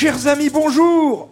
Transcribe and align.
Chers 0.00 0.28
amis, 0.28 0.48
bonjour 0.48 1.28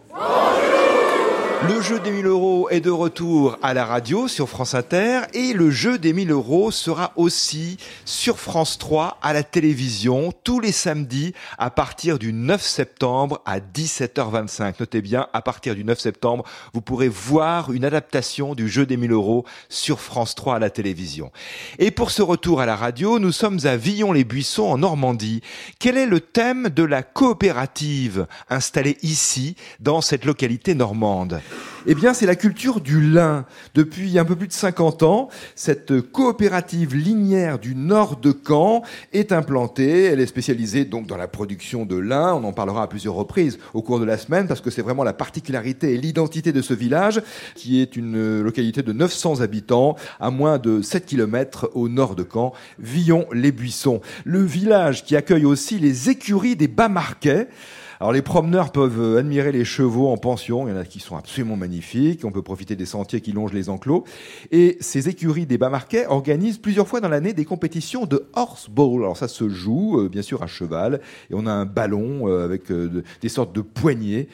le 1.67 1.81
jeu 1.81 1.99
des 1.99 2.13
1000 2.13 2.27
euros 2.27 2.69
est 2.71 2.81
de 2.81 2.91
retour 2.91 3.59
à 3.63 3.75
la 3.75 3.85
radio 3.85 4.29
sur 4.29 4.49
France 4.49 4.75
Inter 4.75 5.23
et 5.35 5.53
le 5.53 5.71
jeu 5.71 5.99
des 5.99 6.13
1000 6.13 6.31
euros 6.31 6.71
sera 6.71 7.13
aussi 7.17 7.79
sur 8.05 8.39
France 8.39 8.79
3 8.79 9.19
à 9.23 9.33
la 9.33 9.43
télévision 9.43 10.33
tous 10.45 10.61
les 10.61 10.73
samedis 10.73 11.35
à 11.59 11.71
partir 11.71 12.19
du 12.19 12.33
9 12.33 12.63
septembre 12.63 13.43
à 13.45 13.59
17h25. 13.59 14.75
Notez 14.79 15.03
bien, 15.03 15.27
à 15.33 15.43
partir 15.43 15.75
du 15.75 15.85
9 15.85 15.99
septembre, 15.99 16.45
vous 16.75 16.81
pourrez 16.81 17.09
voir 17.09 17.73
une 17.73 17.85
adaptation 17.85 18.55
du 18.55 18.69
jeu 18.69 18.87
des 18.87 18.97
1000 18.97 19.13
euros 19.13 19.45
sur 19.69 20.01
France 20.01 20.35
3 20.37 20.57
à 20.57 20.59
la 20.59 20.71
télévision. 20.71 21.33
Et 21.79 21.91
pour 21.91 22.11
ce 22.13 22.23
retour 22.23 22.61
à 22.61 22.67
la 22.67 22.77
radio, 22.77 23.19
nous 23.19 23.33
sommes 23.33 23.59
à 23.65 23.77
Villon-les-Buissons 23.77 24.67
en 24.67 24.79
Normandie. 24.79 25.43
Quel 25.81 25.97
est 25.97 26.07
le 26.07 26.21
thème 26.21 26.69
de 26.69 26.85
la 26.85 27.03
coopérative 27.03 28.27
installée 28.49 28.97
ici 29.03 29.57
dans 29.81 30.01
cette 30.01 30.25
localité 30.25 30.75
normande? 30.75 31.41
Eh 31.87 31.95
bien, 31.95 32.13
c'est 32.13 32.27
la 32.27 32.37
culture 32.37 32.81
du 32.81 33.01
lin. 33.01 33.47
Depuis 33.75 34.19
un 34.19 34.25
peu 34.25 34.37
plus 34.37 34.49
de 34.49 34.53
50 34.53 35.03
ans, 35.05 35.29
cette 35.55 36.01
coopérative 36.01 36.95
linière 36.95 37.59
du 37.59 37.75
nord 37.75 38.17
de 38.17 38.35
Caen 38.47 38.83
est 39.13 39.33
implantée. 39.33 40.05
Elle 40.05 40.21
est 40.21 40.27
spécialisée 40.27 40.85
donc 40.85 41.07
dans 41.07 41.17
la 41.17 41.29
production 41.29 41.87
de 41.87 41.97
lin. 41.97 42.35
On 42.35 42.45
en 42.45 42.53
parlera 42.53 42.83
à 42.83 42.87
plusieurs 42.89 43.15
reprises 43.15 43.59
au 43.75 43.83
cours 43.83 44.01
de 44.01 44.05
la 44.05 44.19
semaine 44.19 44.47
parce 44.47 44.61
que 44.61 44.71
c'est 44.71 44.83
vraiment 44.83 45.05
la 45.05 45.13
particularité 45.13 45.95
et 45.95 45.97
l'identité 45.97 46.53
de 46.53 46.63
ce 46.63 46.75
village 46.75 47.23
qui 47.55 47.81
est 47.81 47.97
une 47.97 48.43
localité 48.43 48.83
de 48.83 48.93
900 48.93 49.41
habitants 49.41 49.97
à 50.21 50.31
moins 50.31 50.59
de 50.59 50.83
7 50.83 51.07
km 51.07 51.71
au 51.75 51.89
nord 51.89 52.17
de 52.17 52.27
Caen, 52.31 52.53
Villon-les-Buissons. 52.79 54.01
Le 54.25 54.43
village 54.43 55.05
qui 55.05 55.17
accueille 55.17 55.45
aussi 55.45 55.79
les 55.79 56.11
écuries 56.11 56.57
des 56.57 56.69
Bas-Marquais. 56.69 57.49
Alors 58.01 58.13
les 58.13 58.23
promeneurs 58.23 58.71
peuvent 58.71 59.01
euh, 59.01 59.19
admirer 59.19 59.51
les 59.51 59.65
chevaux 59.65 60.09
en 60.09 60.17
pension, 60.17 60.69
il 60.69 60.71
y 60.71 60.75
en 60.75 60.79
a 60.79 60.85
qui 60.85 61.01
sont 61.01 61.17
absolument 61.17 61.57
magnifiques, 61.57 62.25
on 62.25 62.31
peut 62.31 62.43
profiter 62.43 62.77
des 62.77 62.87
sentiers 62.87 63.21
qui 63.21 63.33
longent 63.33 63.53
les 63.53 63.69
enclos. 63.71 64.05
Et 64.53 64.77
ces 64.79 65.09
écuries 65.09 65.47
des 65.47 65.59
Bas-Marquais 65.59 66.07
organisent 66.07 66.59
plusieurs 66.59 66.87
fois 66.87 67.01
dans 67.01 67.09
l'année 67.09 67.33
des 67.33 67.45
compétitions 67.45 68.07
de 68.07 68.29
horse 68.35 68.71
bowl. 68.71 69.03
Alors 69.03 69.17
ça 69.17 69.27
se 69.27 69.49
joue 69.49 69.99
euh, 69.99 70.09
bien 70.09 70.23
sûr 70.23 70.45
à 70.45 70.47
cheval 70.47 71.01
et 71.29 71.35
on 71.35 71.45
a 71.47 71.51
un 71.51 71.65
ballon 71.65 72.29
euh, 72.29 72.45
avec 72.45 72.71
des 72.71 73.29
sortes 73.29 73.55
de 73.55 73.63
poignées 73.63 74.29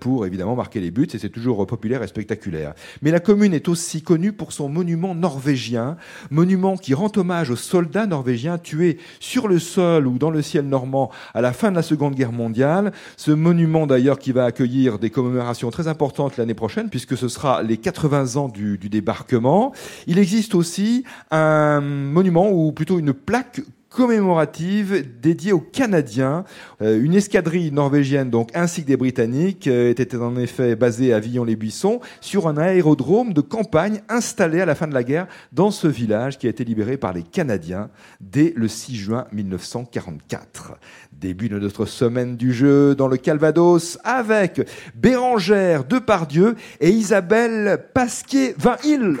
pour 0.00 0.26
évidemment 0.26 0.54
marquer 0.54 0.80
les 0.80 0.90
buts 0.90 1.08
et 1.12 1.18
c'est 1.18 1.28
toujours 1.28 1.66
populaire 1.66 2.02
et 2.02 2.06
spectaculaire. 2.06 2.74
Mais 3.02 3.10
la 3.10 3.20
commune 3.20 3.54
est 3.54 3.68
aussi 3.68 4.02
connue 4.02 4.32
pour 4.32 4.52
son 4.52 4.68
monument 4.68 5.14
norvégien, 5.14 5.96
monument 6.30 6.76
qui 6.76 6.94
rend 6.94 7.10
hommage 7.16 7.50
aux 7.50 7.56
soldats 7.56 8.06
norvégiens 8.06 8.58
tués 8.58 8.98
sur 9.20 9.48
le 9.48 9.58
sol 9.58 10.06
ou 10.06 10.18
dans 10.18 10.30
le 10.30 10.42
ciel 10.42 10.66
normand 10.66 11.10
à 11.34 11.40
la 11.40 11.52
fin 11.52 11.70
de 11.70 11.76
la 11.76 11.82
Seconde 11.82 12.14
Guerre 12.14 12.32
mondiale. 12.32 12.92
Ce 13.16 13.30
monument 13.30 13.86
d'ailleurs 13.86 14.18
qui 14.18 14.32
va 14.32 14.44
accueillir 14.44 14.98
des 14.98 15.10
commémorations 15.10 15.70
très 15.70 15.88
importantes 15.88 16.36
l'année 16.36 16.54
prochaine 16.54 16.90
puisque 16.90 17.16
ce 17.16 17.28
sera 17.28 17.62
les 17.62 17.76
80 17.76 18.36
ans 18.36 18.48
du, 18.48 18.78
débarquement. 18.78 19.72
Il 20.06 20.18
existe 20.18 20.54
aussi 20.54 21.04
un 21.30 21.80
monument 21.80 22.50
ou 22.50 22.72
plutôt 22.72 22.98
une 22.98 23.12
plaque 23.12 23.60
commémorative 23.90 25.04
dédiée 25.20 25.52
aux 25.52 25.60
Canadiens. 25.60 26.44
Euh, 26.82 27.00
une 27.02 27.14
escadrille 27.14 27.72
norvégienne, 27.72 28.30
donc 28.30 28.50
ainsi 28.54 28.82
que 28.82 28.86
des 28.86 28.96
Britanniques, 28.96 29.66
euh, 29.66 29.90
était 29.90 30.16
en 30.16 30.36
effet 30.36 30.76
basée 30.76 31.12
à 31.12 31.20
Villon-les-Buissons 31.20 32.00
sur 32.20 32.48
un 32.48 32.56
aérodrome 32.56 33.32
de 33.32 33.40
campagne 33.40 34.00
installé 34.08 34.60
à 34.60 34.66
la 34.66 34.74
fin 34.74 34.86
de 34.86 34.94
la 34.94 35.04
guerre 35.04 35.26
dans 35.52 35.70
ce 35.70 35.88
village 35.88 36.38
qui 36.38 36.46
a 36.46 36.50
été 36.50 36.64
libéré 36.64 36.96
par 36.96 37.12
les 37.12 37.22
Canadiens 37.22 37.88
dès 38.20 38.52
le 38.56 38.68
6 38.68 38.96
juin 38.96 39.26
1944. 39.32 40.74
Début 41.12 41.48
de 41.48 41.58
notre 41.58 41.86
semaine 41.86 42.36
du 42.36 42.52
jeu 42.52 42.94
dans 42.94 43.08
le 43.08 43.16
Calvados 43.16 43.98
avec 44.04 44.66
Bérangère 44.94 45.84
Depardieu 45.84 46.54
et 46.80 46.90
Isabelle 46.90 47.86
Pasquier-Vinhil. 47.94 49.18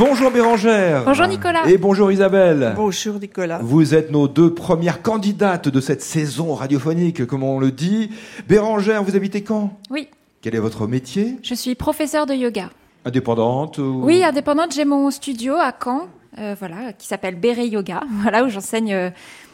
Bonjour 0.00 0.30
Bérangère. 0.30 1.04
Bonjour 1.04 1.26
Nicolas. 1.26 1.68
Et 1.68 1.76
bonjour 1.76 2.10
Isabelle. 2.10 2.72
Bonjour 2.74 3.20
Nicolas. 3.20 3.58
Vous 3.62 3.94
êtes 3.94 4.10
nos 4.10 4.28
deux 4.28 4.54
premières 4.54 5.02
candidates 5.02 5.68
de 5.68 5.78
cette 5.78 6.00
saison 6.00 6.54
radiophonique, 6.54 7.26
comme 7.26 7.42
on 7.42 7.60
le 7.60 7.70
dit. 7.70 8.10
Bérangère, 8.48 9.04
vous 9.04 9.14
habitez 9.14 9.42
quand? 9.42 9.78
Oui. 9.90 10.08
Quel 10.40 10.54
est 10.54 10.58
votre 10.58 10.86
métier? 10.86 11.36
Je 11.42 11.52
suis 11.52 11.74
professeure 11.74 12.24
de 12.24 12.32
yoga. 12.32 12.70
Indépendante 13.04 13.76
Oui, 13.76 14.24
indépendante. 14.24 14.72
J'ai 14.74 14.86
mon 14.86 15.10
studio 15.10 15.56
à 15.56 15.74
Caen, 15.78 16.08
euh, 16.38 16.54
voilà, 16.58 16.94
qui 16.94 17.06
s'appelle 17.06 17.34
Béré 17.34 17.66
Yoga, 17.66 18.02
voilà, 18.22 18.44
où 18.44 18.48
j'enseigne 18.48 18.94
euh, 18.94 19.10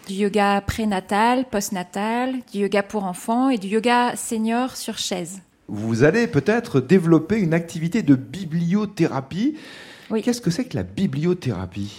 du 0.06 0.14
yoga 0.14 0.60
prénatal, 0.60 1.46
postnatal, 1.50 2.34
du 2.52 2.60
yoga 2.60 2.84
pour 2.84 3.02
enfants 3.02 3.50
et 3.50 3.58
du 3.58 3.66
yoga 3.66 4.14
senior 4.14 4.76
sur 4.76 4.96
chaise. 4.96 5.40
Vous 5.66 6.04
allez 6.04 6.28
peut-être 6.28 6.78
développer 6.78 7.40
une 7.40 7.52
activité 7.52 8.04
de 8.04 8.14
bibliothérapie 8.14 9.56
Qu'est-ce 10.08 10.40
que 10.40 10.50
c'est 10.50 10.64
que 10.64 10.76
la 10.76 10.84
bibliothérapie? 10.84 11.92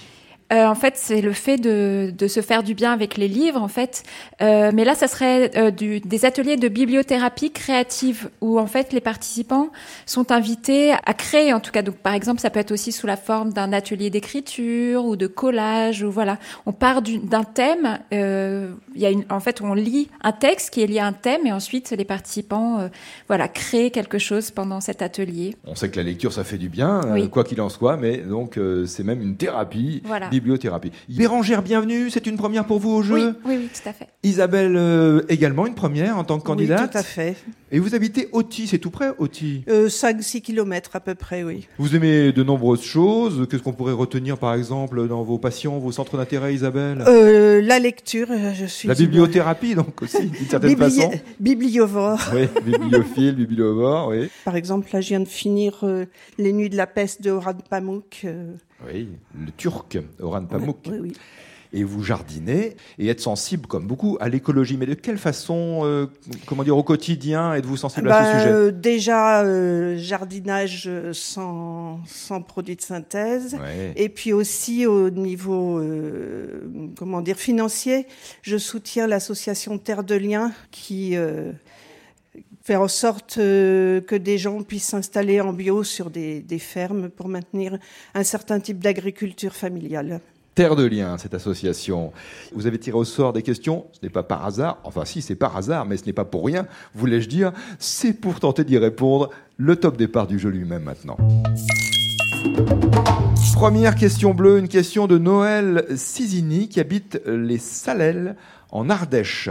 Euh, 0.53 0.65
en 0.65 0.75
fait, 0.75 0.93
c'est 0.95 1.19
le 1.21 1.33
fait 1.33 1.57
de, 1.57 2.13
de, 2.17 2.27
se 2.27 2.39
faire 2.39 2.63
du 2.63 2.73
bien 2.73 2.93
avec 2.93 3.17
les 3.17 3.27
livres, 3.27 3.61
en 3.61 3.67
fait. 3.67 4.03
Euh, 4.41 4.71
mais 4.73 4.85
là, 4.85 4.95
ça 4.95 5.07
serait 5.07 5.51
euh, 5.57 5.71
du, 5.71 5.99
des 5.99 6.23
ateliers 6.23 6.55
de 6.55 6.69
bibliothérapie 6.69 7.51
créative 7.51 8.29
où, 8.39 8.57
en 8.57 8.67
fait, 8.67 8.93
les 8.93 9.01
participants 9.01 9.69
sont 10.05 10.31
invités 10.31 10.93
à 11.05 11.13
créer, 11.13 11.51
en 11.51 11.59
tout 11.59 11.71
cas. 11.71 11.81
Donc, 11.81 11.95
par 11.95 12.13
exemple, 12.13 12.39
ça 12.39 12.49
peut 12.49 12.61
être 12.61 12.71
aussi 12.71 12.93
sous 12.93 13.07
la 13.07 13.17
forme 13.17 13.51
d'un 13.51 13.73
atelier 13.73 14.09
d'écriture 14.09 15.03
ou 15.05 15.17
de 15.17 15.27
collage, 15.27 16.01
ou 16.03 16.11
voilà. 16.11 16.37
On 16.65 16.71
part 16.71 17.01
d'un 17.01 17.43
thème. 17.43 17.99
Euh, 18.13 18.71
il 18.95 19.01
y 19.01 19.05
a 19.05 19.09
une, 19.11 19.25
en 19.29 19.41
fait, 19.41 19.61
on 19.61 19.73
lit 19.73 20.09
un 20.21 20.31
texte 20.31 20.69
qui 20.69 20.81
est 20.81 20.87
lié 20.87 20.99
à 20.99 21.07
un 21.07 21.13
thème, 21.13 21.45
et 21.45 21.51
ensuite, 21.51 21.91
les 21.91 22.05
participants, 22.05 22.79
euh, 22.79 22.87
voilà, 23.27 23.49
créent 23.49 23.91
quelque 23.91 24.17
chose 24.17 24.51
pendant 24.51 24.79
cet 24.79 25.01
atelier. 25.01 25.57
On 25.65 25.75
sait 25.75 25.89
que 25.89 25.97
la 25.97 26.03
lecture, 26.03 26.31
ça 26.31 26.45
fait 26.45 26.57
du 26.57 26.69
bien, 26.69 27.01
Oui. 27.11 27.29
quoi 27.29 27.43
qu'il 27.43 27.59
en 27.59 27.67
soit, 27.69 27.97
mais 27.97 28.17
donc 28.17 28.57
c'est 28.85 29.03
même 29.03 29.21
une 29.21 29.35
thérapie. 29.35 30.01
Voilà. 30.05 30.29
Bibliothérapie. 30.39 30.91
Bérangère, 31.09 31.63
bienvenue. 31.63 32.09
C'est 32.11 32.27
une 32.27 32.37
première 32.37 32.65
pour 32.65 32.79
vous 32.79 32.91
au 32.91 33.01
jeu 33.01 33.15
Oui, 33.15 33.33
oui, 33.45 33.55
oui, 33.63 33.69
tout 33.73 33.89
à 33.89 33.93
fait. 33.93 34.07
Isabelle, 34.27 34.75
euh, 34.75 35.21
également 35.29 35.65
une 35.65 35.75
première 35.75 36.17
en 36.17 36.23
tant 36.23 36.39
que 36.39 36.43
candidate. 36.45 36.81
Oui, 36.81 36.89
tout 36.91 36.97
à 36.97 37.03
fait. 37.03 37.35
Et 37.71 37.79
vous 37.79 37.95
habitez 37.95 38.29
Auty, 38.31 38.67
c'est 38.67 38.77
tout 38.77 38.89
près, 38.91 39.09
Auty 39.17 39.63
Euh, 39.67 39.89
5-6 39.89 40.41
kilomètres 40.41 40.91
à 40.95 40.99
peu 40.99 41.15
près, 41.15 41.43
oui. 41.43 41.67
Vous 41.77 41.95
aimez 41.95 42.31
de 42.31 42.43
nombreuses 42.43 42.83
choses. 42.83 43.47
Qu'est-ce 43.49 43.61
qu'on 43.63 43.73
pourrait 43.73 43.91
retenir, 43.93 44.37
par 44.37 44.53
exemple, 44.53 45.07
dans 45.07 45.23
vos 45.23 45.37
passions, 45.37 45.79
vos 45.79 45.91
centres 45.91 46.15
d'intérêt, 46.17 46.53
Isabelle? 46.53 47.03
Euh, 47.07 47.61
la 47.61 47.79
lecture, 47.79 48.27
euh, 48.31 48.53
je 48.53 48.65
suis... 48.65 48.87
La 48.87 48.93
une- 48.93 48.99
bibliothérapie, 49.01 49.75
donc 49.75 50.01
aussi, 50.01 50.27
d'une 50.27 50.45
certaine 50.47 50.71
Bibli- 50.75 50.77
façon. 50.97 51.11
Bibliovore. 51.39 52.19
Oui, 52.33 52.47
bibliophile, 52.65 53.35
bibliovore, 53.35 54.09
oui. 54.09 54.29
Par 54.45 54.55
exemple, 54.55 54.87
là, 54.93 55.01
je 55.01 55.09
viens 55.09 55.19
de 55.19 55.27
finir 55.27 55.83
Les 56.37 56.53
Nuits 56.53 56.69
de 56.69 56.77
la 56.77 56.87
peste 56.87 57.21
de 57.21 57.31
Orhan 57.31 57.53
Pamuk. 57.69 58.25
Oui, 58.87 59.07
le 59.37 59.51
turc, 59.57 59.97
Orhan 60.21 60.45
Pamuk. 60.45 60.77
Oui, 60.87 60.97
oui. 61.01 61.13
Et 61.73 61.83
vous 61.83 62.03
jardinez 62.03 62.75
et 62.97 63.07
êtes 63.07 63.19
sensible, 63.19 63.67
comme 63.67 63.87
beaucoup, 63.87 64.17
à 64.19 64.29
l'écologie. 64.29 64.77
Mais 64.77 64.85
de 64.85 64.93
quelle 64.93 65.17
façon, 65.17 65.81
euh, 65.83 66.07
comment 66.45 66.63
dire, 66.63 66.77
au 66.77 66.83
quotidien, 66.83 67.53
êtes-vous 67.53 67.77
sensible 67.77 68.09
à 68.09 68.13
ce 68.13 68.33
Bah, 68.33 68.39
sujet? 68.41 68.71
déjà, 68.71 69.43
euh, 69.43 69.97
jardinage 69.97 70.85
euh, 70.87 71.11
sans, 71.13 71.99
sans 72.05 72.41
produits 72.41 72.75
de 72.75 72.81
synthèse. 72.81 73.55
Ouais. 73.55 73.93
Et 73.95 74.09
puis 74.09 74.33
aussi 74.33 74.85
au 74.85 75.09
niveau, 75.09 75.79
euh, 75.79 76.61
comment 76.97 77.21
dire, 77.21 77.37
financier, 77.37 78.07
je 78.41 78.57
soutiens 78.57 79.07
l'association 79.07 79.77
Terre 79.77 80.03
de 80.03 80.15
Liens 80.15 80.51
qui 80.71 81.15
fait 82.63 82.75
en 82.75 82.89
sorte 82.89 83.37
euh, 83.37 84.01
que 84.01 84.15
des 84.15 84.37
gens 84.37 84.61
puissent 84.61 84.87
s'installer 84.89 85.39
en 85.39 85.53
bio 85.53 85.85
sur 85.85 86.09
des, 86.09 86.41
des 86.41 86.59
fermes 86.59 87.07
pour 87.09 87.29
maintenir 87.29 87.77
un 88.13 88.23
certain 88.25 88.59
type 88.59 88.79
d'agriculture 88.79 89.55
familiale. 89.55 90.19
Terre 90.57 90.75
de 90.75 90.85
Liens, 90.85 91.19
cette 91.19 91.35
association. 91.35 92.11
Vous 92.51 92.65
avez 92.65 92.79
tiré 92.79 92.97
au 92.97 93.03
sort 93.03 93.31
des 93.31 93.43
questions, 93.43 93.85
ce 93.91 93.99
n'est 94.01 94.09
pas 94.09 94.23
par 94.23 94.43
hasard, 94.43 94.79
enfin 94.83 95.05
si 95.05 95.21
c'est 95.21 95.35
par 95.35 95.55
hasard, 95.55 95.85
mais 95.85 95.97
ce 95.97 96.05
n'est 96.07 96.13
pas 96.13 96.25
pour 96.25 96.43
rien, 96.43 96.65
voulais-je 96.95 97.29
dire, 97.29 97.51
c'est 97.77 98.13
pour 98.13 98.39
tenter 98.39 98.63
d'y 98.63 98.79
répondre. 98.79 99.29
Le 99.57 99.75
top 99.75 99.97
départ 99.97 100.25
du 100.25 100.39
jeu 100.39 100.49
lui-même 100.49 100.81
maintenant. 100.81 101.17
Première 103.57 103.95
question 103.95 104.35
bleue, 104.35 104.59
une 104.59 104.67
question 104.67 105.07
de 105.07 105.17
Noël 105.17 105.85
Sizini 105.95 106.69
qui 106.69 106.79
habite 106.79 107.19
les 107.25 107.57
Salelles 107.57 108.35
en 108.71 108.89
Ardèche. 108.89 109.49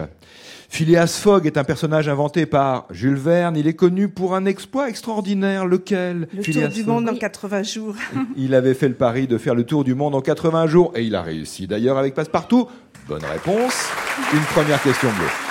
Phileas 0.69 1.19
Fogg 1.21 1.45
est 1.47 1.59
un 1.59 1.65
personnage 1.65 2.09
inventé 2.09 2.47
par 2.47 2.87
Jules 2.91 3.17
Verne. 3.17 3.57
Il 3.57 3.67
est 3.67 3.75
connu 3.75 4.09
pour 4.09 4.35
un 4.35 4.45
exploit 4.45 4.89
extraordinaire. 4.89 5.67
Lequel 5.67 6.29
Le 6.33 6.43
Phileas 6.43 6.69
tour 6.69 6.75
du 6.75 6.83
Fogg 6.83 6.93
monde 6.93 7.09
en 7.09 7.13
Oui. 7.13 7.19
80 7.19 7.63
jours. 7.65 7.95
il 8.37 8.55
avait 8.55 8.75
fait 8.75 8.89
le 8.89 8.95
pari 8.95 9.27
de 9.27 9.39
faire 9.39 9.55
le 9.55 9.65
tour 9.65 9.85
du 9.85 9.95
monde 9.95 10.15
en 10.15 10.21
80 10.21 10.67
jours 10.69 10.93
et 10.95 11.03
il 11.03 11.15
a 11.15 11.23
réussi 11.23 11.67
d'ailleurs 11.67 11.99
avec 11.99 12.15
Passepartout. 12.15 12.69
Bonne 13.09 13.25
réponse. 13.25 13.89
Une 14.33 14.41
première 14.55 14.83
question 14.83 15.09
bleue. 15.09 15.46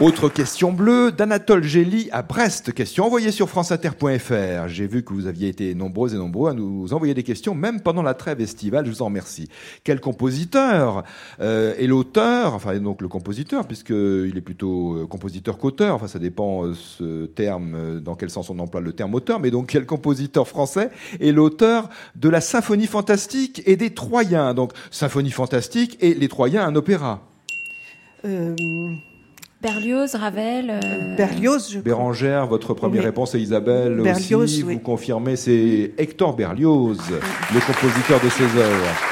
Autre 0.00 0.30
question 0.30 0.72
bleue 0.72 1.12
d'Anatole 1.12 1.62
Gély 1.62 2.08
à 2.12 2.22
Brest. 2.22 2.72
Question 2.72 3.04
envoyée 3.04 3.30
sur 3.30 3.48
franceinter.fr. 3.48 4.66
J'ai 4.66 4.86
vu 4.86 5.04
que 5.04 5.12
vous 5.12 5.26
aviez 5.26 5.48
été 5.48 5.74
nombreux 5.74 6.14
et 6.14 6.16
nombreux 6.16 6.50
à 6.50 6.54
nous 6.54 6.92
envoyer 6.94 7.12
des 7.12 7.22
questions, 7.22 7.54
même 7.54 7.80
pendant 7.82 8.02
la 8.02 8.14
trêve 8.14 8.40
estivale. 8.40 8.86
Je 8.86 8.90
vous 8.90 9.02
en 9.02 9.06
remercie. 9.06 9.48
Quel 9.84 10.00
compositeur 10.00 11.04
euh, 11.40 11.74
est 11.78 11.86
l'auteur, 11.86 12.54
enfin 12.54 12.76
donc 12.80 13.02
le 13.02 13.08
compositeur, 13.08 13.66
puisqu'il 13.66 14.32
est 14.34 14.42
plutôt 14.42 14.96
euh, 14.96 15.06
compositeur 15.06 15.58
qu'auteur. 15.58 15.94
Enfin, 15.94 16.08
ça 16.08 16.18
dépend 16.18 16.64
euh, 16.64 16.74
ce 16.74 17.26
terme, 17.26 18.00
dans 18.00 18.14
quel 18.14 18.30
sens 18.30 18.48
on 18.48 18.58
emploie 18.58 18.80
le 18.80 18.94
terme 18.94 19.14
auteur. 19.14 19.40
Mais 19.40 19.50
donc 19.50 19.68
quel 19.68 19.84
compositeur 19.84 20.48
français 20.48 20.90
est 21.20 21.32
l'auteur 21.32 21.90
de 22.16 22.30
la 22.30 22.40
symphonie 22.40 22.86
fantastique 22.86 23.62
et 23.66 23.76
des 23.76 23.90
Troyens? 23.90 24.54
Donc 24.54 24.72
symphonie 24.90 25.30
fantastique 25.30 25.98
et 26.00 26.14
les 26.14 26.28
Troyens, 26.28 26.66
un 26.66 26.74
opéra. 26.74 27.28
Euh, 28.24 28.54
Berlioz, 29.62 30.14
Ravel. 30.16 30.70
euh, 30.70 31.16
Berlioz, 31.16 31.68
je 31.70 31.78
crois. 31.78 31.82
Bérangère, 31.84 32.46
votre 32.48 32.74
première 32.74 33.00
Oui. 33.02 33.06
réponse, 33.06 33.34
et 33.36 33.38
Isabelle 33.38 34.00
Berlioz, 34.02 34.42
aussi, 34.42 34.62
oui. 34.64 34.74
vous 34.74 34.80
confirmez, 34.80 35.36
c'est 35.36 35.92
Hector 35.98 36.34
Berlioz, 36.34 36.98
le 37.54 37.60
compositeur 37.60 38.20
de 38.20 38.28
ces 38.28 38.42
œuvres. 38.58 39.11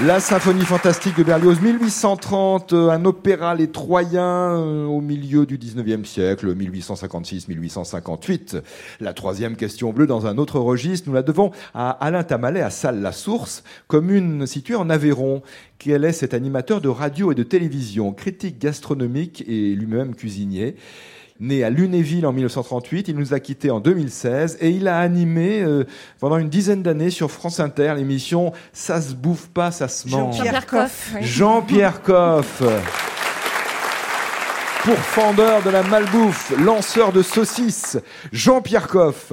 La 0.00 0.18
symphonie 0.18 0.64
fantastique 0.64 1.16
de 1.16 1.22
Berlioz, 1.22 1.60
1830, 1.60 2.72
euh, 2.72 2.90
un 2.90 3.04
opéra 3.04 3.54
Les 3.54 3.70
Troyens 3.70 4.58
euh, 4.58 4.86
au 4.86 5.00
milieu 5.00 5.46
du 5.46 5.56
19e 5.56 6.04
siècle, 6.04 6.52
1856-1858. 6.52 8.60
La 8.98 9.12
troisième 9.12 9.54
question 9.54 9.92
bleue 9.92 10.08
dans 10.08 10.26
un 10.26 10.36
autre 10.36 10.58
registre, 10.58 11.08
nous 11.08 11.14
la 11.14 11.22
devons 11.22 11.52
à 11.74 11.90
Alain 11.90 12.24
Tamalet 12.24 12.60
à 12.60 12.70
Salles-la-Source, 12.70 13.62
commune 13.86 14.48
située 14.48 14.74
en 14.74 14.90
Aveyron. 14.90 15.42
Quel 15.78 16.04
est 16.04 16.12
cet 16.12 16.34
animateur 16.34 16.80
de 16.80 16.88
radio 16.88 17.30
et 17.30 17.36
de 17.36 17.44
télévision, 17.44 18.12
critique 18.12 18.58
gastronomique 18.58 19.44
et 19.46 19.76
lui-même 19.76 20.16
cuisinier? 20.16 20.74
Né 21.40 21.64
à 21.64 21.70
Lunéville 21.70 22.26
en 22.26 22.32
1938, 22.32 23.08
il 23.08 23.16
nous 23.16 23.34
a 23.34 23.40
quittés 23.40 23.72
en 23.72 23.80
2016 23.80 24.58
et 24.60 24.70
il 24.70 24.86
a 24.86 25.00
animé 25.00 25.62
euh, 25.62 25.82
pendant 26.20 26.38
une 26.38 26.48
dizaine 26.48 26.82
d'années 26.84 27.10
sur 27.10 27.28
France 27.28 27.58
Inter 27.58 27.94
l'émission 27.96 28.52
Ça 28.72 29.02
se 29.02 29.14
bouffe 29.14 29.48
pas, 29.48 29.72
ça 29.72 29.88
se 29.88 30.08
mange. 30.08 30.36
Jean-Pierre 30.36 30.66
Coff. 30.66 31.10
oui. 31.16 31.26
Jean-Pierre 31.26 32.02
Coff. 32.02 32.62
Pourfendeur 34.84 35.62
de 35.64 35.70
la 35.70 35.82
malbouffe, 35.82 36.52
lanceur 36.58 37.10
de 37.10 37.22
saucisses, 37.22 37.98
Jean-Pierre 38.30 38.86
Coff. 38.86 39.32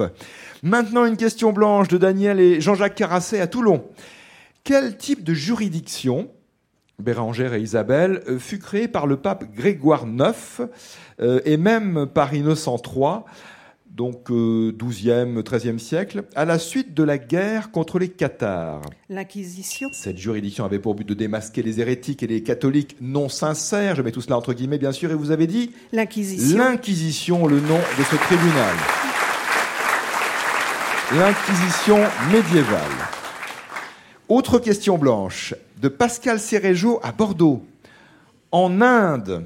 Maintenant 0.64 1.04
une 1.04 1.16
question 1.16 1.52
blanche 1.52 1.86
de 1.86 1.98
Daniel 1.98 2.40
et 2.40 2.60
Jean-Jacques 2.60 2.96
Carasset 2.96 3.40
à 3.40 3.46
Toulon. 3.46 3.84
Quel 4.64 4.96
type 4.96 5.22
de 5.22 5.34
juridiction, 5.34 6.30
Bérangère 6.98 7.54
et 7.54 7.60
Isabelle, 7.60 8.22
euh, 8.28 8.38
fut 8.38 8.58
créé 8.58 8.88
par 8.88 9.06
le 9.06 9.16
pape 9.16 9.52
Grégoire 9.54 10.06
IX 10.06 10.62
euh, 11.20 11.40
et 11.44 11.56
même 11.56 12.06
par 12.12 12.32
Innocent 12.34 12.76
III, 12.76 13.20
donc 13.90 14.30
euh, 14.30 14.72
12e, 14.72 15.42
13e 15.42 15.78
siècle, 15.78 16.24
à 16.34 16.44
la 16.44 16.58
suite 16.58 16.94
de 16.94 17.02
la 17.02 17.18
guerre 17.18 17.70
contre 17.70 17.98
les 17.98 18.08
Cathares 18.08 18.80
L'Inquisition. 19.10 19.88
cette 19.92 20.16
juridiction 20.16 20.64
avait 20.64 20.78
pour 20.78 20.94
but 20.94 21.06
de 21.06 21.14
démasquer 21.14 21.62
les 21.62 21.80
hérétiques 21.80 22.22
et 22.22 22.26
les 22.26 22.42
catholiques 22.42 22.96
non 23.00 23.28
sincères. 23.28 23.94
Je 23.96 24.02
mets 24.02 24.12
tout 24.12 24.22
cela 24.22 24.38
entre 24.38 24.54
guillemets, 24.54 24.78
bien 24.78 24.92
sûr. 24.92 25.10
Et 25.10 25.14
vous 25.14 25.30
avez 25.30 25.46
dit 25.46 25.72
L'Inquisition. 25.92 26.58
l'Inquisition, 26.58 27.46
le 27.46 27.60
nom 27.60 27.78
de 27.98 28.04
ce 28.04 28.16
tribunal. 28.16 28.76
L'Inquisition 31.14 31.98
médiévale. 32.32 32.80
Autre 34.30 34.58
question 34.58 34.96
blanche 34.96 35.54
de 35.82 35.88
Pascal 35.88 36.38
Cérégeau 36.38 37.00
à 37.02 37.10
Bordeaux. 37.10 37.64
En 38.52 38.80
Inde, 38.80 39.44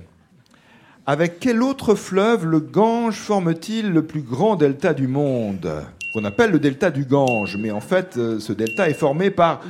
avec 1.06 1.40
quel 1.40 1.62
autre 1.62 1.94
fleuve 1.94 2.44
le 2.44 2.60
Gange 2.60 3.16
forme-t-il 3.16 3.90
le 3.90 4.04
plus 4.04 4.20
grand 4.20 4.56
delta 4.56 4.92
du 4.92 5.08
monde? 5.08 5.82
Qu'on 6.12 6.24
appelle 6.24 6.50
le 6.50 6.58
delta 6.58 6.90
du 6.90 7.06
Gange. 7.06 7.56
Mais 7.58 7.70
en 7.70 7.80
fait, 7.80 8.18
euh, 8.18 8.38
ce 8.38 8.52
delta 8.52 8.88
est 8.88 8.94
formé 8.94 9.30
par 9.30 9.60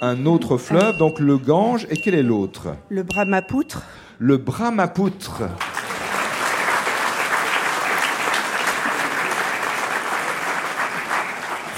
un 0.00 0.24
autre 0.24 0.56
fleuve, 0.56 0.96
donc 0.98 1.18
le 1.18 1.36
Gange. 1.36 1.86
Et 1.90 2.00
quel 2.00 2.14
est 2.14 2.22
l'autre? 2.22 2.74
Le 2.88 3.02
Brahmapoutre. 3.02 3.82
Le 4.18 4.38
Brahmapoutre. 4.38 5.42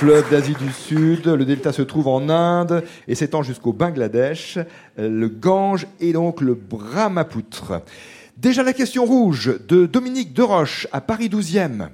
Fleuve 0.01 0.31
d'Asie 0.31 0.55
du 0.55 0.73
Sud, 0.73 1.27
le 1.27 1.45
delta 1.45 1.75
se 1.75 1.83
trouve 1.83 2.09
en 2.09 2.31
Inde 2.31 2.85
et 3.07 3.15
s'étend 3.15 3.43
jusqu'au 3.43 3.75
Bangladesh. 3.75 4.57
Euh, 4.99 5.11
Le 5.11 5.29
Gange 5.29 5.87
et 6.01 6.15
donc 6.15 6.41
le 6.41 6.55
Brahmapoutre. 6.55 7.83
Déjà 8.39 8.63
la 8.63 8.73
question 8.73 9.05
rouge 9.05 9.59
de 9.69 9.85
Dominique 9.85 10.33
Deroche 10.33 10.89
à 10.93 11.03
Paris 11.03 11.29
12e. 11.29 11.91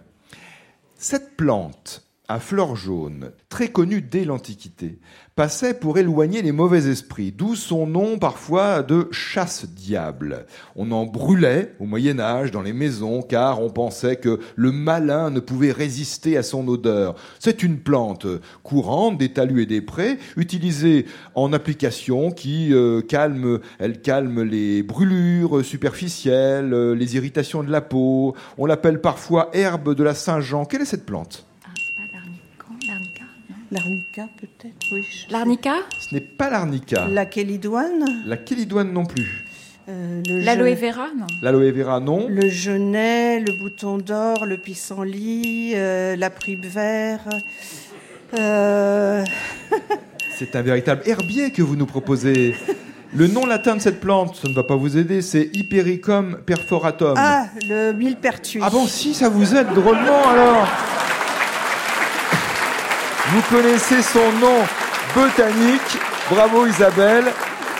Cette 0.94 1.36
plante 1.36 2.05
à 2.28 2.40
fleurs 2.40 2.76
jaunes, 2.76 3.30
très 3.48 3.68
connue 3.68 4.02
dès 4.02 4.24
l'Antiquité, 4.24 4.98
passait 5.36 5.74
pour 5.74 5.98
éloigner 5.98 6.42
les 6.42 6.50
mauvais 6.50 6.88
esprits, 6.88 7.30
d'où 7.30 7.54
son 7.54 7.86
nom 7.86 8.18
parfois 8.18 8.82
de 8.82 9.08
chasse-diable. 9.10 10.46
On 10.74 10.90
en 10.92 11.04
brûlait 11.04 11.74
au 11.78 11.84
Moyen 11.84 12.18
Âge 12.18 12.50
dans 12.50 12.62
les 12.62 12.72
maisons 12.72 13.22
car 13.22 13.62
on 13.62 13.70
pensait 13.70 14.16
que 14.16 14.40
le 14.56 14.72
malin 14.72 15.30
ne 15.30 15.40
pouvait 15.40 15.72
résister 15.72 16.36
à 16.36 16.42
son 16.42 16.66
odeur. 16.68 17.14
C'est 17.38 17.62
une 17.62 17.78
plante 17.78 18.26
courante 18.62 19.18
des 19.18 19.32
talus 19.32 19.62
et 19.62 19.66
des 19.66 19.82
prés, 19.82 20.18
utilisée 20.36 21.06
en 21.34 21.52
application 21.52 22.30
qui 22.30 22.72
euh, 22.72 23.02
calme, 23.02 23.60
elle 23.78 24.00
calme 24.00 24.42
les 24.42 24.82
brûlures 24.82 25.64
superficielles, 25.64 26.72
euh, 26.72 26.94
les 26.94 27.16
irritations 27.16 27.62
de 27.62 27.70
la 27.70 27.82
peau. 27.82 28.34
On 28.58 28.66
l'appelle 28.66 29.00
parfois 29.00 29.50
herbe 29.52 29.94
de 29.94 30.02
la 30.02 30.14
Saint-Jean. 30.14 30.64
Quelle 30.64 30.82
est 30.82 30.86
cette 30.86 31.06
plante? 31.06 31.45
L'arnica, 33.72 34.28
peut-être, 34.40 34.74
oui. 34.92 35.04
L'arnica 35.30 35.74
Ce 35.98 36.14
n'est 36.14 36.20
pas 36.20 36.50
l'arnica. 36.50 37.06
La 37.12 37.26
kélidoine. 37.26 38.04
La 38.26 38.36
kélidoine 38.36 38.92
non 38.92 39.04
plus. 39.06 39.44
euh, 39.88 40.22
L'aloe 40.26 40.68
gen- 40.70 40.74
vera, 40.78 41.08
non 41.16 41.26
L'aloe 41.42 41.70
vera 41.72 42.00
non. 42.00 42.26
Le 42.28 42.48
genêt, 42.48 43.40
le 43.40 43.52
bouton 43.58 43.98
d'or, 43.98 44.46
le 44.46 44.56
pissenlit, 44.56 45.72
euh, 45.74 46.16
la 46.16 46.30
pribe 46.30 46.64
vert. 46.64 47.26
Euh, 48.38 49.24
C'est 50.38 50.54
un 50.54 50.62
véritable 50.62 51.02
herbier 51.06 51.50
que 51.50 51.62
vous 51.62 51.76
nous 51.76 51.86
proposez. 51.86 52.54
Le 53.14 53.26
nom 53.28 53.46
latin 53.46 53.76
de 53.76 53.80
cette 53.80 54.00
plante, 54.00 54.36
ça 54.36 54.48
ne 54.48 54.52
va 54.52 54.64
pas 54.64 54.76
vous 54.76 54.98
aider, 54.98 55.22
c'est 55.22 55.48
Hypericum 55.54 56.38
perforatum. 56.44 57.14
ah, 57.16 57.46
le 57.66 57.92
millepertuis. 57.92 58.60
Ah 58.62 58.68
bon, 58.68 58.86
si, 58.86 59.14
ça 59.14 59.28
vous 59.30 59.54
aide 59.54 59.68
drôlement 59.72 60.28
alors 60.28 60.66
Vous 63.28 63.42
connaissez 63.50 64.02
son 64.02 64.32
nom 64.40 64.64
botanique. 65.14 65.98
Bravo 66.30 66.66
Isabelle. 66.66 67.32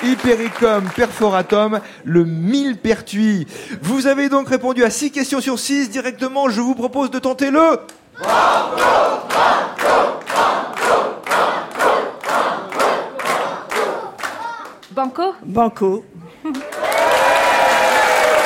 Hypericum 0.03 0.85
perforatum, 0.95 1.81
le 2.05 2.25
millepertuis. 2.25 3.47
Vous 3.81 4.07
avez 4.07 4.29
donc 4.29 4.49
répondu 4.49 4.85
à 4.85 4.91
6 4.91 5.11
questions 5.11 5.41
sur 5.41 5.59
6 5.59 5.89
directement. 5.89 6.51
Je 6.51 6.61
vous 6.61 6.75
propose 6.75 7.11
de 7.11 7.19
tenter 7.19 7.51
le... 7.51 7.81
Banco 14.91 15.35
Banco. 15.45 16.05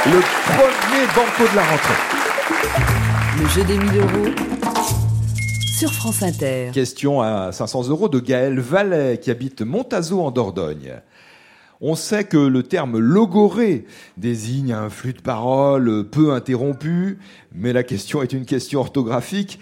Le 0.07 0.21
premier 0.47 1.07
banco 1.15 1.51
de 1.51 1.57
la 1.57 1.63
rentrée. 1.63 1.95
Le 3.41 3.49
jeu 3.49 3.65
des 3.65 3.79
1000 3.79 3.99
euros 3.99 4.31
sur 5.81 5.95
France 5.95 6.23
Inter. 6.23 6.73
Question 6.75 7.23
à 7.23 7.53
500 7.53 7.89
euros 7.89 8.11
de 8.11 8.21
Gaël 8.21 8.61
Vallet 8.61 9.17
qui 9.17 9.31
habite 9.31 9.63
Montazo 9.63 10.21
en 10.21 10.31
Dordogne. 10.31 11.01
On 11.81 11.95
sait 11.95 12.25
que 12.25 12.37
le 12.37 12.63
terme 12.63 12.99
logoré 12.99 13.87
désigne 14.19 14.75
un 14.75 14.91
flux 14.91 15.15
de 15.15 15.23
paroles 15.23 16.07
peu 16.11 16.35
interrompu, 16.35 17.19
mais 17.55 17.73
la 17.73 17.83
question 17.83 18.21
est 18.23 18.35
une 18.35 18.45
question 18.45 18.81
orthographique. 18.81 19.59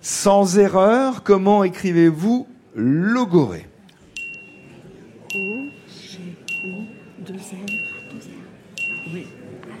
Sans 0.00 0.60
erreur, 0.60 1.24
comment 1.24 1.64
écrivez-vous 1.64 2.46
logoré? 2.76 3.66
O, 5.34 5.38
G, 5.88 6.18
O, 6.66 6.84
deux 7.26 7.34
R. 7.34 7.66
Oui. 9.12 9.26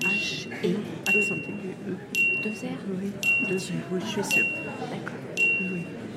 H, 0.02 0.48
E, 0.64 0.74
accent 1.06 1.34
aigu, 1.36 1.76
E. 1.88 1.96
Deux 2.42 2.50
R 2.50 2.78
Oui, 3.00 3.12
deux 3.48 3.56
R, 3.58 3.92
oui, 3.92 4.00
je 4.00 4.06
suis 4.10 4.24
sûre. 4.24 4.46
D'accord. 4.90 5.17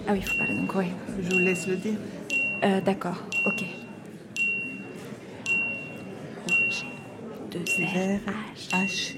Ah 0.08 0.14
oui, 0.14 0.20
il 0.22 0.24
faut 0.24 0.38
pas 0.38 0.48
donc 0.52 0.76
oui. 0.76 0.86
Je 1.22 1.30
vous 1.34 1.40
laisse 1.40 1.68
le 1.68 1.76
dire. 1.76 1.94
Euh, 2.64 2.82
D'accord, 2.82 3.18
ok. 3.46 3.64
Deux 7.52 7.60
R, 7.60 8.20
R, 8.28 8.76
H. 8.78 9.16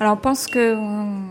Alors 0.00 0.14
on 0.14 0.16
pense 0.16 0.46
que 0.46 0.74
on- 0.74 1.22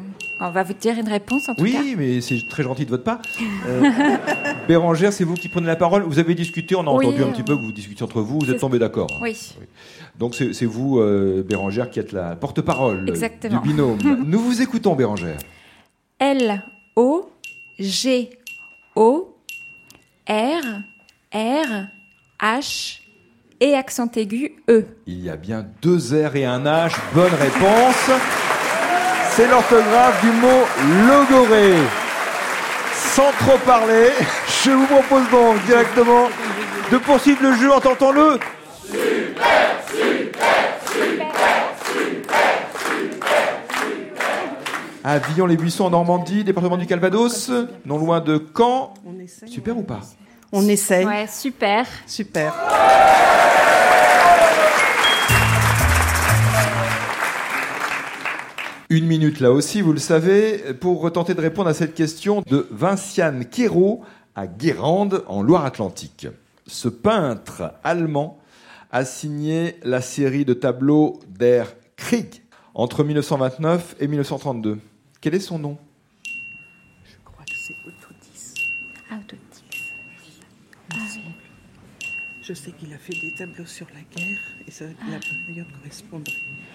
On 0.42 0.50
va 0.50 0.64
vous 0.64 0.74
dire 0.74 0.98
une 1.00 1.08
réponse 1.08 1.48
en 1.48 1.56
tout 1.56 1.62
oui, 1.64 1.72
cas. 1.74 1.80
Oui, 1.82 1.96
mais 1.98 2.20
c'est 2.20 2.38
très 2.50 2.64
gentil 2.64 2.84
de 2.86 2.90
votre 2.90 3.04
part. 3.04 3.20
Euh, 3.68 3.82
Bérangère, 4.68 5.14
c'est 5.14 5.24
vous 5.24 5.36
qui 5.36 5.48
prenez 5.48 5.68
la 5.68 5.76
parole. 5.78 6.04
Vous 6.04 6.20
avez 6.20 6.34
discuté, 6.36 6.76
on 6.76 6.82
a 6.86 6.92
Oui, 6.92 7.06
entendu 7.06 7.24
un 7.24 7.28
petit 7.32 7.44
peu 7.44 7.56
que 7.56 7.62
vous 7.62 7.72
discutiez 7.72 8.04
entre 8.04 8.20
vous, 8.22 8.40
vous 8.40 8.52
êtes 8.52 8.60
tombés 8.60 8.80
d'accord. 8.80 9.20
Oui. 9.22 9.38
Donc 10.20 10.36
c'est 10.36 10.66
vous, 10.66 11.00
euh, 11.00 11.44
Bérangère, 11.48 11.90
qui 11.90 12.00
êtes 12.00 12.12
la 12.12 12.36
porte-parole 12.36 13.06
Exactement. 13.08 13.62
du 13.62 13.70
binôme. 13.70 14.00
Nous 14.26 14.40
vous 14.40 14.62
écoutons, 14.62 14.96
Bérangère. 14.96 15.38
L 16.24 16.64
O 16.96 17.30
G 17.78 18.30
O 18.96 19.36
R 20.26 20.64
R 21.34 21.88
H 22.42 23.00
et 23.60 23.76
accent 23.76 24.10
aigu 24.16 24.54
E. 24.70 24.86
Il 25.06 25.20
y 25.20 25.30
a 25.30 25.36
bien 25.36 25.66
deux 25.82 26.14
R 26.26 26.38
et 26.38 26.46
un 26.46 26.64
H. 26.64 26.94
Bonne 27.14 27.34
réponse. 27.34 28.10
C'est 29.32 29.50
l'orthographe 29.50 30.22
du 30.24 30.32
mot 30.32 30.64
logoré. 31.10 31.74
Sans 32.94 33.32
trop 33.40 33.58
parler, 33.66 34.08
je 34.64 34.72
vous 34.72 34.86
propose 34.86 35.30
donc 35.30 35.66
directement 35.66 36.30
de 36.90 36.98
poursuivre 37.00 37.44
le 37.44 37.54
jeu 37.58 37.70
en 37.70 37.82
tentant 37.82 38.14
le. 38.14 38.40
À 45.06 45.20
Villon-les-Buissons 45.20 45.84
en 45.84 45.90
Normandie, 45.90 46.46
département 46.46 46.78
du 46.78 46.86
Calvados, 46.86 47.52
non 47.86 47.98
loin 47.98 48.22
de 48.22 48.42
Caen. 48.56 48.94
On. 49.06 49.14
Super 49.46 49.78
ou 49.78 49.84
pas 49.84 50.00
On 50.54 50.66
essaye. 50.66 51.06
Ouais, 51.06 51.28
super. 51.28 51.86
Super. 52.08 52.54
Une 58.90 59.06
minute 59.06 59.42
là 59.42 59.52
aussi, 59.52 59.82
vous 59.82 59.92
le 59.92 60.00
savez, 60.00 60.74
pour 60.80 61.12
tenter 61.12 61.34
de 61.34 61.42
répondre 61.42 61.68
à 61.68 61.74
cette 61.74 61.96
question 61.96 62.42
de 62.48 62.66
Vinciane 62.72 63.44
Quérault 63.44 64.06
à 64.36 64.48
Guérande, 64.48 65.26
en 65.28 65.42
Loire-Atlantique. 65.42 66.28
Ce 66.66 66.88
peintre 66.88 67.74
allemand 67.84 68.40
a 68.90 69.04
signé 69.04 69.76
la 69.84 70.00
série 70.00 70.46
de 70.46 70.54
tableaux 70.54 71.20
Der 71.28 71.68
Krieg 71.98 72.44
entre 72.74 73.04
1929 73.04 73.98
et 74.00 74.08
1932. 74.08 74.80
Quel 75.24 75.36
est 75.36 75.40
son 75.40 75.58
nom? 75.58 75.78
Je 77.06 77.16
crois 77.24 77.46
que 77.46 77.54
c'est 77.56 77.76
Autodis. 77.88 78.56
Ah, 79.10 79.16
Autodix. 79.16 79.64
Je 82.42 82.54
sais 82.54 82.72
qu'il 82.74 82.94
a 82.94 82.98
fait 82.98 83.14
des 83.14 83.34
tableaux 83.34 83.66
sur 83.66 83.88
la 83.94 84.02
guerre 84.14 84.38
et 84.68 84.72
ça, 84.72 84.84
la 84.84 85.20
période 85.20 85.68
correspondrait. 85.80 86.34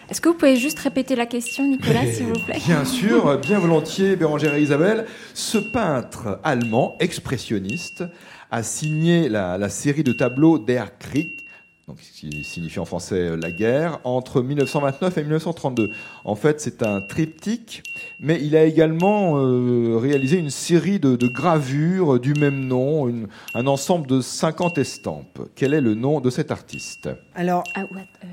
Est-ce 0.08 0.22
que 0.22 0.30
vous 0.30 0.34
pouvez 0.34 0.56
juste 0.56 0.78
répéter 0.78 1.14
la 1.14 1.26
question, 1.26 1.68
Nicolas, 1.68 2.10
s'il 2.10 2.24
vous 2.24 2.42
plaît? 2.42 2.58
Bien 2.64 2.86
sûr, 2.86 3.38
bien 3.38 3.58
volontiers, 3.58 4.16
Bérangère 4.16 4.54
et 4.54 4.62
Isabelle. 4.62 5.04
Ce 5.34 5.58
peintre 5.58 6.40
allemand, 6.42 6.96
expressionniste, 7.00 8.04
a 8.50 8.62
signé 8.62 9.28
la, 9.28 9.58
la 9.58 9.68
série 9.68 10.04
de 10.04 10.12
tableaux 10.12 10.58
Der 10.58 10.96
Krieg, 10.96 11.44
donc, 11.88 11.98
ce 12.00 12.12
qui 12.20 12.44
signifie 12.44 12.78
en 12.80 12.84
français 12.84 13.14
euh, 13.30 13.36
la 13.36 13.50
guerre, 13.50 13.98
entre 14.04 14.42
1929 14.42 15.16
et 15.16 15.22
1932. 15.22 15.90
En 16.24 16.34
fait, 16.36 16.60
c'est 16.60 16.82
un 16.82 17.00
triptyque, 17.00 17.82
mais 18.20 18.38
il 18.42 18.54
a 18.56 18.64
également 18.64 19.38
euh, 19.38 19.96
réalisé 19.96 20.36
une 20.36 20.50
série 20.50 21.00
de, 21.00 21.16
de 21.16 21.26
gravures 21.28 22.20
du 22.20 22.34
même 22.34 22.66
nom, 22.66 23.08
une- 23.08 23.28
un 23.54 23.66
ensemble 23.66 24.06
de 24.06 24.20
50 24.20 24.76
estampes. 24.76 25.40
Quel 25.56 25.72
est 25.72 25.80
le 25.80 25.94
nom 25.94 26.20
de 26.20 26.28
cet 26.28 26.50
artiste? 26.50 27.08
Alors, 27.34 27.64
Ah, 27.74 27.84
what, 27.90 28.00
euh, 28.22 28.26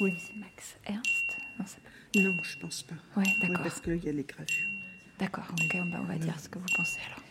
oui, 0.00 0.12
c'est 0.16 0.36
Max 0.38 0.76
Ernst? 0.86 1.36
Non, 1.58 1.64
pas- 1.64 2.20
non, 2.30 2.36
je 2.44 2.58
pense 2.58 2.82
pas. 2.84 2.94
Ouais, 3.20 3.26
Oui, 3.26 3.48
d'accord. 3.48 3.62
parce 3.64 3.80
qu'il 3.80 3.96
y 4.04 4.08
a 4.08 4.12
les 4.12 4.22
gravures. 4.22 4.68
D'accord, 5.18 5.44
ok, 5.52 5.76
on 5.84 5.90
va, 5.90 6.00
on 6.00 6.06
va 6.06 6.14
dire 6.16 6.38
ce 6.40 6.48
que 6.48 6.60
vous 6.60 6.64
pensez 6.76 6.98
alors. 7.08 7.24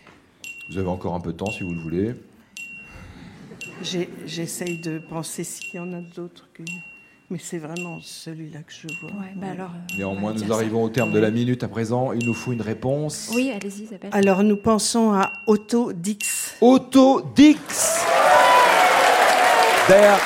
Vous 0.69 0.77
avez 0.77 0.89
encore 0.89 1.15
un 1.15 1.19
peu 1.21 1.31
de 1.31 1.37
temps 1.37 1.49
si 1.51 1.63
vous 1.63 1.73
le 1.73 1.79
voulez. 1.79 2.15
J'essaye 3.81 4.77
de 4.79 4.99
penser 4.99 5.43
s'il 5.43 5.75
y 5.75 5.79
en 5.79 5.91
a 5.93 6.01
d'autres 6.15 6.47
que. 6.53 6.63
Mais 7.31 7.37
c'est 7.39 7.59
vraiment 7.59 7.99
celui-là 8.01 8.59
que 8.63 8.71
je 8.73 8.87
vois. 9.01 9.11
Ouais, 9.11 9.33
bah 9.35 9.47
alors. 9.51 9.69
euh, 9.69 9.97
Néanmoins, 9.97 10.33
nous 10.33 10.47
ça. 10.47 10.53
arrivons 10.55 10.83
au 10.83 10.89
terme 10.89 11.11
de 11.11 11.19
la 11.19 11.29
minute 11.29 11.63
à 11.63 11.67
présent. 11.67 12.11
Il 12.11 12.25
nous 12.25 12.33
faut 12.33 12.51
une 12.53 12.61
réponse. 12.63 13.29
Oui, 13.35 13.51
allez-y, 13.55 13.83
Isabelle. 13.83 14.09
Alors, 14.13 14.41
nous 14.43 14.57
pensons 14.57 15.13
à 15.13 15.31
Otto 15.45 15.93
Dix. 15.93 16.55
Otto 16.59 17.21
Dix. 17.35 17.57
Der. 19.87 20.17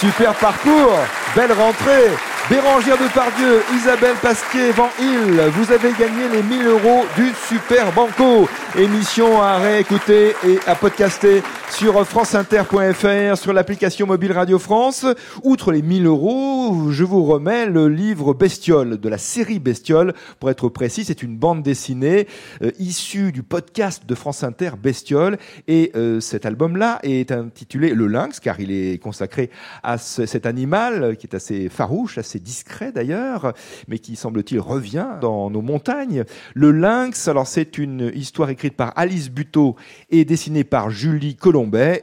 Super 0.00 0.34
parcours, 0.34 0.92
belle 1.34 1.52
rentrée. 1.52 2.10
Bérangère 2.50 2.98
Depardieu, 2.98 3.62
Isabelle 3.74 4.16
Pasquier, 4.20 4.70
Van 4.72 4.90
Hill, 5.00 5.40
vous 5.52 5.72
avez 5.72 5.92
gagné 5.92 6.28
les 6.30 6.42
1000 6.42 6.66
euros 6.66 7.06
du 7.16 7.32
Super 7.48 7.90
Banco. 7.92 8.46
Émission 8.76 9.40
à 9.40 9.56
réécouter 9.56 10.36
et 10.46 10.58
à 10.66 10.74
podcaster 10.74 11.42
sur 11.70 12.06
franceinter.fr, 12.06 13.36
sur 13.36 13.52
l'application 13.52 14.06
mobile 14.06 14.30
Radio 14.32 14.60
France. 14.60 15.04
Outre 15.42 15.72
les 15.72 15.82
1000 15.82 16.06
euros, 16.06 16.90
je 16.92 17.02
vous 17.02 17.24
remets 17.24 17.66
le 17.66 17.88
livre 17.88 18.32
Bestiole, 18.32 18.98
de 19.00 19.08
la 19.08 19.18
série 19.18 19.58
Bestiole. 19.58 20.14
Pour 20.38 20.50
être 20.50 20.68
précis, 20.68 21.04
c'est 21.04 21.22
une 21.22 21.36
bande 21.36 21.62
dessinée 21.64 22.28
euh, 22.62 22.70
issue 22.78 23.32
du 23.32 23.42
podcast 23.42 24.04
de 24.06 24.14
France 24.14 24.44
Inter 24.44 24.70
Bestiole. 24.80 25.36
Et 25.66 25.90
euh, 25.96 26.20
cet 26.20 26.46
album-là 26.46 27.00
est 27.02 27.32
intitulé 27.32 27.90
Le 27.92 28.06
Lynx, 28.06 28.38
car 28.38 28.60
il 28.60 28.70
est 28.70 28.98
consacré 29.02 29.50
à 29.82 29.98
ce- 29.98 30.26
cet 30.26 30.46
animal 30.46 31.16
qui 31.16 31.26
est 31.26 31.34
assez 31.34 31.68
farouche, 31.68 32.18
assez 32.18 32.38
discret 32.38 32.92
d'ailleurs, 32.92 33.52
mais 33.88 33.98
qui 33.98 34.14
semble-t-il 34.14 34.60
revient 34.60 35.08
dans 35.20 35.50
nos 35.50 35.62
montagnes. 35.62 36.22
Le 36.54 36.70
Lynx, 36.70 37.26
alors 37.26 37.48
c'est 37.48 37.78
une 37.78 38.12
histoire 38.14 38.48
écrite 38.50 38.76
par 38.76 38.92
Alice 38.96 39.28
Buteau 39.28 39.74
et 40.10 40.24
dessinée 40.24 40.62
par 40.64 40.90
Julie 40.90 41.34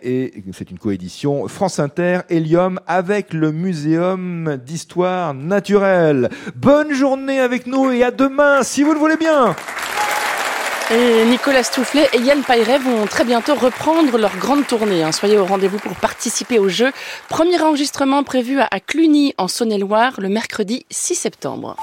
Et 0.02 0.34
c'est 0.54 0.72
une 0.72 0.80
coédition 0.80 1.46
France 1.50 1.80
Inter, 1.80 2.20
Helium, 2.30 2.80
avec 2.88 3.34
le 3.34 3.52
Muséum 3.52 4.58
d'Histoire 4.66 5.34
Naturelle. 5.34 6.30
Bonne 6.56 6.94
journée 6.94 7.42
avec 7.42 7.68
nous 7.68 7.92
et 7.92 8.04
à 8.04 8.12
demain, 8.12 8.64
si 8.64 8.84
vous 8.84 8.94
le 8.94 9.00
voulez 9.00 9.18
bien 9.18 9.54
Nicolas 11.28 11.64
Stoufflet 11.64 12.08
et 12.14 12.20
Yann 12.20 12.44
Pairet 12.44 12.78
vont 12.78 13.06
très 13.08 13.24
bientôt 13.24 13.56
reprendre 13.56 14.18
leur 14.18 14.36
grande 14.38 14.68
tournée. 14.68 15.04
hein. 15.04 15.14
Soyez 15.14 15.38
au 15.38 15.46
rendez-vous 15.46 15.80
pour 15.80 15.96
participer 15.96 16.60
au 16.60 16.68
jeu. 16.68 16.92
Premier 17.30 17.62
enregistrement 17.62 18.24
prévu 18.24 18.60
à 18.60 18.80
Cluny 18.80 19.34
en 19.38 19.48
Saône-et-Loire 19.48 20.20
le 20.20 20.28
mercredi 20.28 20.86
6 20.90 21.16
septembre. 21.16 21.78